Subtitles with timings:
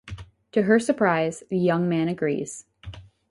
[0.53, 2.65] To her surprise, the young man agrees.